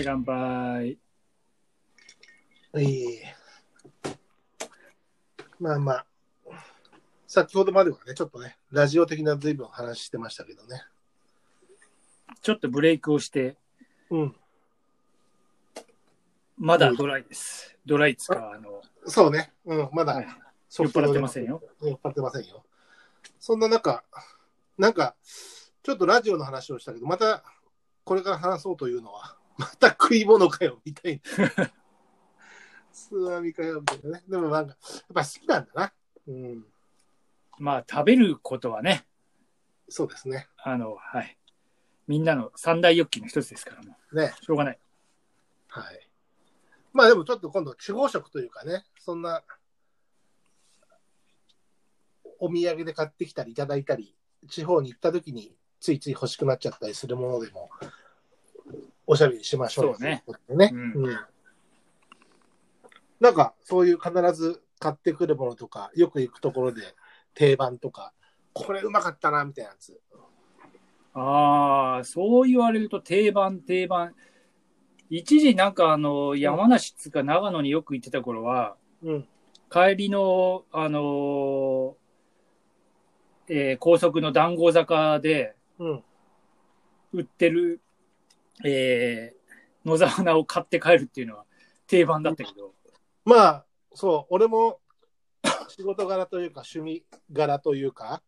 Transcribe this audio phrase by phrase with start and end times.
[0.00, 0.98] はい、乾杯。
[2.78, 3.18] いい。
[5.58, 6.06] まあまあ、
[7.26, 10.82] 先ほどまではね、ちょっとね、ラジオ的な随分話してましたけどね。
[12.40, 13.56] ちょっとブレイクをして、
[14.08, 14.36] うん。
[16.56, 17.76] まだドライです。
[17.84, 19.52] ドライっつうか、あの、そうね。
[19.66, 20.26] うん、まだ、はい
[20.70, 21.60] 酔っ払ってませんよ。
[21.82, 22.64] 酔っ払ってませんよ。
[23.40, 24.04] そんな中、
[24.78, 25.16] なんか、
[25.82, 27.42] ちょっとラジオの話をしたけど、また、
[28.04, 31.70] これから話そうというのは、また食い物かよ、みたいな。
[32.92, 34.24] つまみかよ、みたいなね。
[34.26, 35.92] でもなんか、やっぱ好きなんだな。
[36.28, 36.64] うん。
[37.58, 39.06] まあ、食べることはね、
[39.90, 40.48] そうですね。
[40.56, 41.36] あの、はい。
[42.06, 44.32] みんなの三大欲求の一つですからもね。
[44.40, 44.78] う、しょうがない。
[45.68, 46.08] はい。
[46.92, 49.42] まあでもちょっと今度地方食というかね、そんな
[52.38, 54.16] お土産で買ってきたりいただいたり、
[54.48, 57.68] 地方に行った時についつい欲しくなっちゃったりするものでも、
[59.12, 60.70] おしゃべりしましょうそうねね。
[60.72, 61.18] うんうん
[63.18, 66.80] なんかそういう必ず買ってくるものとか、よく行くところで
[67.34, 68.14] 定番とか、
[68.54, 70.00] これうまかったなみたいなやつ。
[71.12, 74.14] ああ、そう言われると定番、定番。
[75.10, 79.28] 一時なんかあの、山梨っつうか長野によく行ってた頃は、うん。
[79.70, 81.94] 帰りの、あのー
[83.52, 86.04] えー高速の談合坂でうん。
[87.12, 87.82] 売ってる、
[88.64, 89.40] えー
[89.82, 91.46] 野沢菜を買って帰るっていうのは
[91.86, 92.74] 定番だったけど、
[93.24, 94.78] まあ、そう、俺も
[95.68, 98.22] 仕事柄というか、趣味柄というか、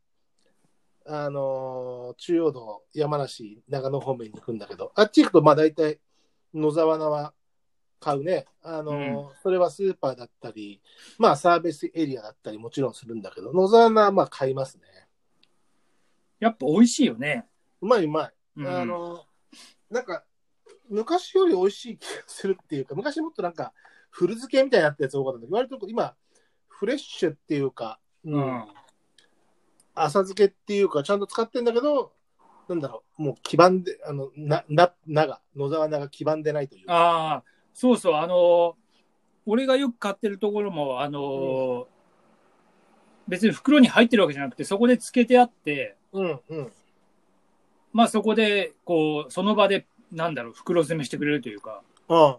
[1.06, 6.00] あのー中央道、山梨、長野方面に行くんだけど、あっち行くと、まあ大体、
[6.55, 7.34] 野沢菜は
[8.00, 8.47] 買うね。
[8.62, 10.80] あのーそれはスーパーだったり、
[11.19, 14.84] まあサービスエリアだったりもちろんするんだけど、野沢菜はまあ買いますね。
[16.41, 17.47] やっぱ美味しいよね。
[17.82, 18.32] うまいうまい。
[18.56, 19.31] うんあのー
[19.92, 20.25] なんか、
[20.88, 23.72] 昔より美味しい気がするっていうか、昔もっとなんか、
[24.10, 26.14] 古漬けみたいになったやつ多かったんだけど、割と今、
[26.69, 28.64] フレッシュっていうか、ううん。
[29.94, 32.12] 浅漬けっていうか、ちゃんと使ってんだけど、
[32.69, 36.94] なんだろう、もう黄ばんで、あの、な、な、なが、野沢菜が黄ばんでないというか。
[36.94, 38.74] ああ、そうそう、あのー
[39.44, 41.86] 俺がよく買ってるところも、あのー
[43.28, 46.72] 別に袋に入ってるわけじゃなくて、そこで漬けてあって、うん、うん。
[47.92, 52.36] まあそこで、こう、その場で、なんだろう、袋詰めしてくれるというか、うん。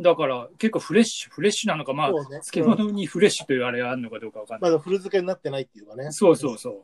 [0.00, 4.70] だから結構フレッシュ、フレッシュなのか、まあ、そうね漬物にフレッシュというあれがあるのかどうかわかんない。
[4.70, 6.10] まだ古漬けになってないっていうかね。
[6.12, 6.82] そうそうそう。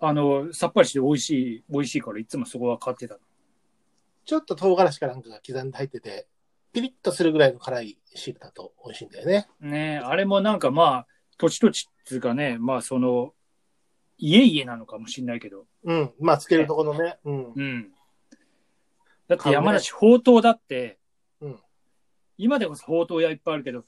[0.00, 3.18] あの、さっぱりして美味しい、美味しいからいつもそこは買ってた。
[4.24, 6.28] ちょっと唐辛子かなんかが刻んで入ってて、
[6.72, 9.48] ピリッとするぐらいの辛い汁だと美味しいんだよね。
[9.60, 11.06] ねえあれもなんかまあ、
[11.36, 13.32] 土地土地っていうかね、まあその、
[14.18, 16.12] 家々なのかもしれないけど、うん。
[16.20, 17.18] まあ、つけるところのね。
[17.24, 17.52] うん。
[17.54, 17.92] うん。
[19.28, 20.98] だって山梨、ほうとうだって、
[21.40, 21.58] うん
[22.40, 23.84] 今でこそほうとう屋いっぱいあるけど、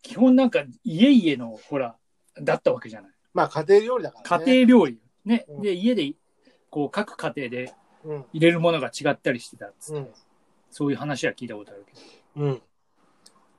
[0.00, 1.96] 基本なんか家々の、ほら、
[2.40, 3.10] だったわけじゃない。
[3.34, 4.44] まあ、家庭料理だからね。
[4.46, 5.00] 家庭料理。
[5.26, 5.44] ね。
[5.48, 6.14] うんで、家で、
[6.70, 8.24] こう、各家庭でうん。
[8.32, 10.08] 入れるものが違ったりしてたっつって、うん。
[10.70, 11.92] そういう話は聞いたことあるけ
[12.40, 12.46] ど。
[12.46, 12.62] うん。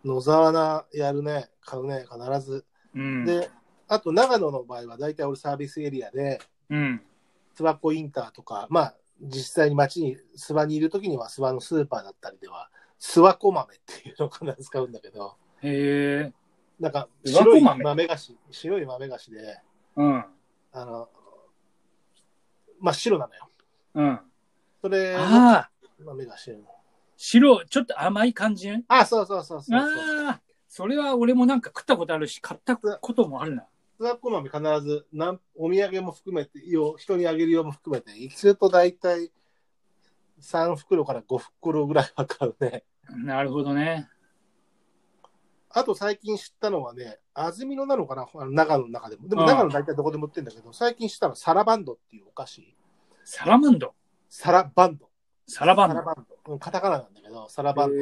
[0.03, 1.49] 野沢菜やるね。
[1.61, 2.05] 買うね。
[2.11, 2.65] 必ず。
[2.95, 3.25] うん。
[3.25, 3.49] で、
[3.87, 7.01] あと長野の場合は大体俺サービスエリアで、うん。
[7.57, 12.69] 諏訪湖インターとか、まあ、実際に街に、諏訪にいるときには諏訪のスーパーだったりでは、
[12.99, 16.33] 諏訪湖豆っていうのを必ず使うんだけど、へえ。
[16.79, 17.83] なんか白い湖豆？
[17.83, 19.61] 豆菓子、白い豆菓子で、
[19.95, 20.25] うん。
[20.73, 21.09] あの、
[22.81, 23.49] 真っ白なのよ。
[23.93, 24.19] うん。
[24.81, 25.71] それのああ、
[26.03, 26.57] 豆菓子。
[27.15, 28.69] 白、ちょっと甘い感じ？
[28.69, 28.83] ね。
[28.89, 29.81] あ、そうそうそうそうそう。
[29.81, 33.65] ああ、それは俺もなんか食ったことあるし、買ったこともあるな。
[33.99, 39.31] 諏訪湖豆必ずなんお土産も含めてよ人にあげるようも含めて一通と大体
[40.41, 44.09] 3袋から5袋ぐらいは買うねなるほどね。
[45.69, 48.27] あと最近知ったのはね安曇野なのかな？
[48.33, 52.75] あの長野の中でもでもうん長野大体どこでも売ってるんだけど最近知ったのはサラバンドっていうお菓子
[53.23, 53.93] サラマンド？
[54.29, 55.09] サラバンド
[55.47, 55.95] サラバンド？
[55.95, 57.95] サラバンドうんカタカナなんだけどサラバンド。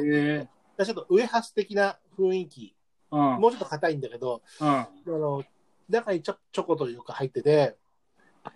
[0.84, 2.74] ちょっとウエハース的な雰囲気
[3.10, 3.20] うん。
[3.40, 4.68] もうちょっと硬いんだけどうん。
[4.68, 5.42] あの
[5.88, 7.76] 中にちょチョコというか入ってて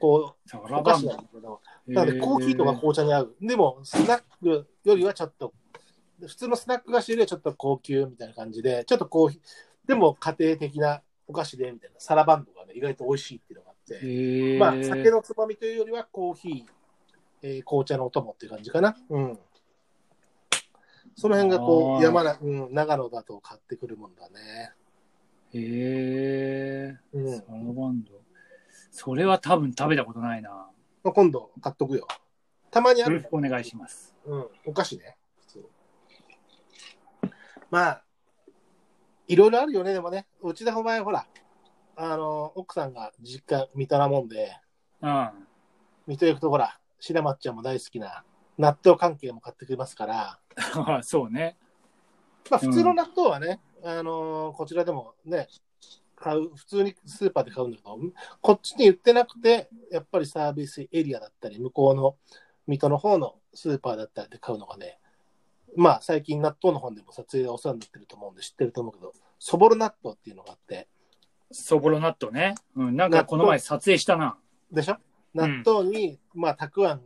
[0.01, 3.37] こサうお菓子なんだけどなので、コーヒーとか紅茶に合う。
[3.41, 5.55] でも、スナックよりはちょっと、
[6.21, 14.59] 普通のスナック菓子よりはちょっと高級みたいな感じで、ちょっとコーヒー、でも家庭的なお菓子で、みたいな、サラバンドがね、意外と美味しいっていうのがあって。
[14.59, 16.65] まあ、酒のつまみというよりはコーヒー、
[17.43, 18.97] えー紅茶のお供っていう感じかな。
[19.09, 19.39] うん。
[21.17, 24.73] その辺がこう、山な、うん、長野だと買ってくるもんだね。
[25.55, 26.97] へえ。
[27.13, 28.13] うんサラバンド。
[28.91, 30.51] それは多分食べたことないな。
[31.05, 32.07] まあ、今度買っとくよ。
[32.71, 34.15] たまにあるお願いします。
[34.27, 35.17] うん、お菓子ね。
[37.71, 38.05] まあ、
[39.27, 40.27] いろいろあるよね、でもね。
[40.43, 41.27] うちでお前、ほら、
[41.97, 44.57] あの、奥さんが実家、水戸なもんで、
[45.03, 45.31] うん。
[46.07, 48.25] 水戸行くとほら、白松ちゃんも大好きな
[48.57, 50.39] 納豆関係も買ってくれますから、
[51.03, 51.57] そうね。
[52.51, 55.49] まあ普通の納豆はね、あのこちらでもね、
[56.17, 57.99] 買う、普通にスーパーで買うんだけど、
[58.41, 62.17] こっちに売ってなくて、やっぱりサービスエリアだったり、向こうの
[62.67, 64.99] 水戸の方のスーパーだったりで買うのがね、
[65.77, 70.89] まあ最近納豆の本でも撮影でお世話になってると思うんで知ってると思うけど、そぼろ納豆っていうのがあって、
[71.53, 72.55] そぼろ納豆ね。
[72.75, 72.97] うん。
[72.97, 74.37] なんかこの前撮影したな。
[74.73, 74.93] でしょ？
[74.93, 74.99] うん
[75.35, 77.03] 納豆に、まあたくあん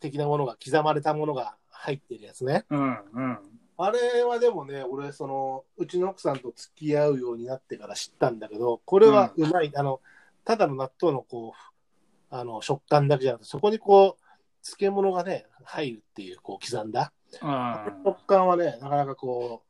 [0.00, 2.66] 的なものが刻まれたものが入ってるやつね。
[2.68, 2.98] うん。
[3.14, 3.38] うん。
[3.80, 9.70] あれはでもね、俺、その、うちの奥さんと付き合うようになってから知ったんだけど、これはうまい。
[9.76, 10.00] あの、
[10.44, 17.12] ただの納豆のこう、あの、食感だけじゃなくて、そこにこう、漬物がね、入るっていう、こう、刻んだ。
[17.40, 19.68] あ食感はね、なかなかこう、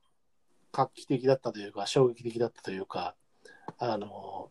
[0.72, 3.14] 画期的だったというか、衝撃的だったというか、
[3.78, 4.50] あの、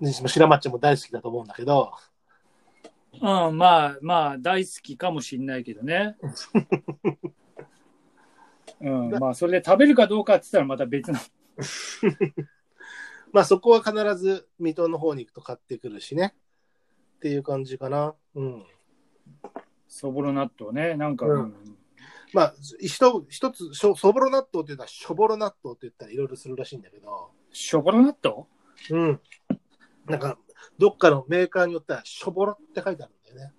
[0.00, 1.92] ね白松ちゃんも大好きだと思うんだけど、
[3.20, 6.16] うん、まあまあ、大好きかもしんないけどね。
[8.80, 11.18] うん、まあ、それで食べるかどうかって言ったらまた別の。
[13.32, 16.34] まあそこは必ず水戸の方に行くと買ってくるしね。
[17.16, 18.14] っていう感じかな。
[18.34, 18.66] うん。
[19.88, 20.96] そぼろ納豆ね。
[20.96, 21.78] なんか、うんうん
[22.32, 28.46] まあ、一一つ、しょそぼろ納豆って言ったら、しょぼろ納豆って言ったらいろいろするらしいんだけど、しょぼろ納豆？
[28.90, 29.20] うん。
[30.06, 30.38] なんか、
[30.78, 33.54] どっかのメーカーによっては、しょぼろって書いてあるんだよね。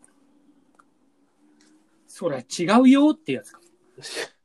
[2.05, 3.59] それ違うよってやつか。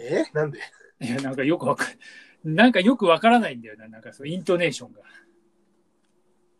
[0.00, 0.24] え？
[0.32, 0.58] なんで？
[1.00, 1.84] いや、なんかよくわか
[2.44, 3.88] ん、なんかよくわからないんだよな。
[3.88, 5.00] なんかそう、イントネーションが。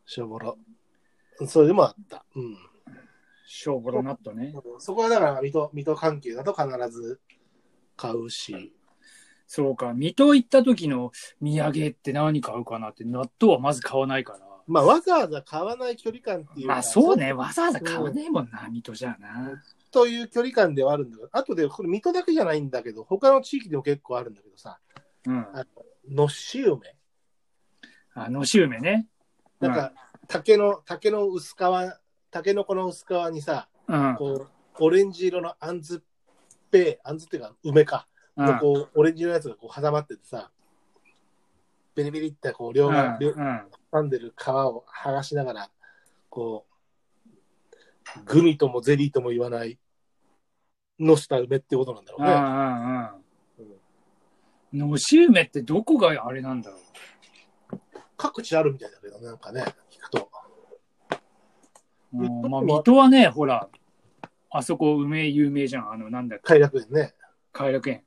[0.07, 0.59] しょぼろ。
[1.47, 2.25] それでもあった。
[2.35, 2.57] うん。
[3.47, 4.55] しょぼろ納豆ね。
[4.79, 7.21] そこはだから、水戸、水戸関係だと必ず
[7.97, 8.73] 買うし、
[9.47, 9.93] そうか。
[9.95, 11.13] 水戸行った時の
[11.43, 14.41] 土産って何買うかなって、納豆はまず買わないから。
[14.67, 17.33] まあ、わざわざ買わない距離感っていうかまあそうね。
[17.33, 19.61] わざわざ買わねえもんな、水戸じゃな。
[19.91, 24.79] という距離感ではあるんだけど、あとで、これ水戸だけじゃないんだけど、他の地域でも結構あるんだけどさ、
[25.27, 25.39] うん。
[25.53, 25.65] あ
[26.09, 26.97] のっし梅。
[28.15, 29.07] あのし梅ね。
[29.61, 29.93] なんか、
[30.29, 31.59] 竹の、竹の薄皮、
[32.31, 34.17] 竹のこの薄皮にさ、うん。
[34.17, 34.49] こう、
[34.79, 36.01] オレンジ色のあんずっ
[36.71, 38.47] ぺい、あんずっていうか、梅か、うん。
[38.47, 40.51] のこう、オレンジ色のやつがこう挟まっててさ、
[41.95, 43.61] ベリベリってこう、両側、両うん
[43.93, 45.71] 挟んでる皮を剥がしながら、
[46.29, 46.70] こう、
[48.25, 49.79] グミともゼリーとも言わない、
[50.99, 52.33] のした梅ってことなんだろうね。
[52.33, 52.49] うんう
[52.99, 53.09] ん
[54.83, 54.91] うん。
[54.91, 56.81] のし梅ってどこがあれなんだろう。
[58.17, 60.31] 各地あるみたいだけど、なんかね、聞くと。
[62.13, 63.69] うんまあ、水戸はね、ほら、
[64.51, 65.93] あそこ梅有名じゃん。
[65.93, 67.15] あの、なんだっけ、快楽園ね。
[67.53, 68.03] 偕楽園。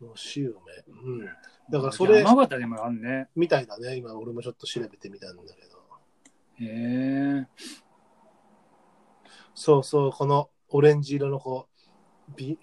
[0.00, 0.52] のし梅。
[0.88, 1.26] うん。
[1.70, 3.28] だからそれ山形でもあるね。
[3.36, 3.96] みたいだね。
[3.96, 5.78] 今俺もちょっと調べてみたんだけど。
[6.60, 7.46] へえ。
[9.54, 11.68] そうそう、このオレンジ色のこ
[12.28, 12.58] う、ビ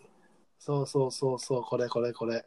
[0.58, 2.44] そうそうそうそう、これこれこれ。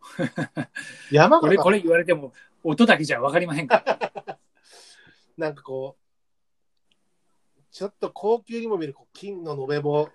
[1.10, 1.40] 山形？
[1.40, 2.32] これこれ言われても、
[2.62, 4.38] 音だけじゃわかりまへんから。
[5.36, 10.08] なんかこう、ちょっと高級にも見るこう金の延べ棒、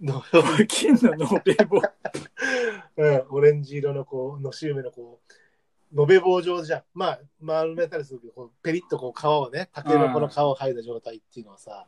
[0.00, 0.22] の
[0.68, 1.82] 金の延べ棒。
[2.96, 5.20] うん、オレンジ色のこう、のし梅のこ
[5.92, 6.82] う、延べ棒状じゃん。
[6.94, 11.86] まあ、丸めたりするけど、こうペリッとこう皮をね、竹のこの皮を剥いだ状態っていうのはさ、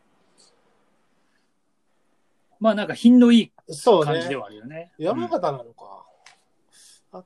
[2.61, 3.53] まあなんか品のいい
[3.85, 4.37] 感じでね。
[4.37, 4.93] はあるよね。
[4.99, 6.05] 山形なのか、
[7.13, 7.25] あ。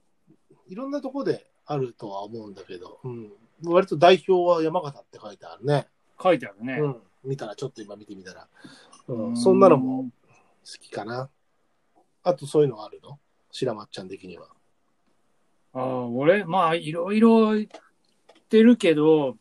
[0.68, 3.32] いろんなとこであるとは思うんだけど、うん。
[3.64, 5.88] 割と代表は山形って書いてあるね。
[6.22, 6.74] 書いてあるね。
[6.74, 6.96] うん。
[7.24, 8.48] 見たら、ちょっと今見てみたら。
[9.08, 10.10] うん、うんそんなのも好
[10.80, 11.28] きかな。
[12.22, 13.18] あとそういうのがあるの？
[13.50, 14.48] 白松ちゃん的には。
[15.72, 17.66] ああ、俺、まあ、いろいろ言っ
[18.48, 19.36] てるけど、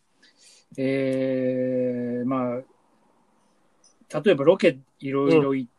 [0.77, 5.72] ええまあ、例えばロケいろいろ行って、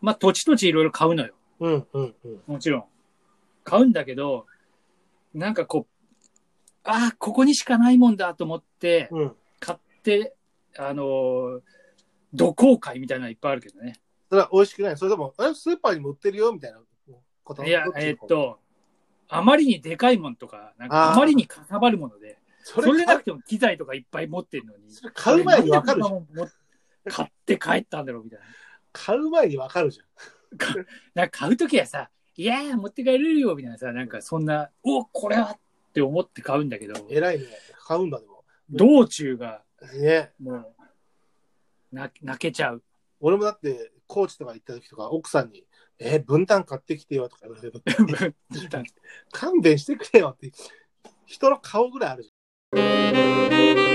[0.00, 1.34] まあ、土地土地いろいろ買うのよ。
[1.60, 2.42] うんうんうん。
[2.46, 2.84] もちろん。
[3.64, 4.46] 買うんだけど、
[5.32, 6.08] なんかこう、
[6.84, 9.36] ああ、ここにしかないもんだと思って、うん。
[9.60, 10.34] 買って、
[10.76, 11.60] あのー、
[12.34, 13.94] 土工会みたいなのいっぱいあるけどね。
[14.28, 14.96] それは美味しくない？
[14.96, 16.80] それとも、えスーパーにも売ってるよみたいな
[17.44, 17.62] こと？
[17.64, 18.58] いやえーっと、
[19.28, 26.48] あまりにでかいもんとか、なんかあまりにかさばるもので、それでなくても機材とかいっぱい持ってるのに、それ買う前にわかるでこんなもん持
[27.08, 28.44] 買って帰ったんだろうみたいな。
[28.92, 30.06] 買う前にわかるじゃん。
[31.14, 35.58] なんか買うときはさ、いやー持って帰れるよみたいなさ、なんかそんな、おこれはっ
[35.92, 36.94] て思って買うんだけど。
[37.10, 37.46] 偉いね。
[37.86, 38.44] 買うんだでも。
[38.70, 39.62] 道中が、
[39.94, 40.32] ね。
[40.40, 40.74] もう、
[41.92, 42.82] 泣けちゃう。
[43.20, 45.66] 俺もだって、コーチとか行った時とか、奥さんに、
[45.98, 48.34] え、分担買ってきてよとか言われて、
[49.30, 50.50] 勘弁してくれよって、
[51.26, 53.91] 人の顔ぐらいあるじゃん。